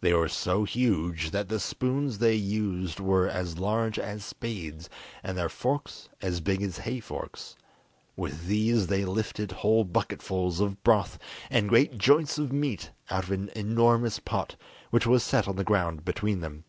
They 0.00 0.14
were 0.14 0.30
so 0.30 0.64
huge 0.64 1.32
that 1.32 1.50
the 1.50 1.60
spoons 1.60 2.16
they 2.16 2.34
used 2.34 2.98
were 2.98 3.28
as 3.28 3.58
large 3.58 3.98
as 3.98 4.24
spades, 4.24 4.88
and 5.22 5.36
their 5.36 5.50
forks 5.50 6.08
as 6.22 6.40
big 6.40 6.62
as 6.62 6.78
hay 6.78 6.98
forks: 6.98 7.56
with 8.16 8.46
these 8.46 8.86
they 8.86 9.04
lifted 9.04 9.52
whole 9.52 9.84
bucketfuls 9.84 10.60
of 10.60 10.82
broth 10.82 11.18
and 11.50 11.68
great 11.68 11.98
joints 11.98 12.38
of 12.38 12.50
meat 12.54 12.90
out 13.10 13.24
of 13.24 13.32
an 13.32 13.50
enormous 13.54 14.18
pot 14.18 14.56
which 14.88 15.06
was 15.06 15.22
set 15.22 15.46
on 15.46 15.56
the 15.56 15.62
ground 15.62 16.06
between 16.06 16.40
them. 16.40 16.64